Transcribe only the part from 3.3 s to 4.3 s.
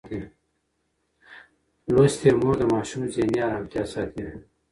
ارامتیا ساتي.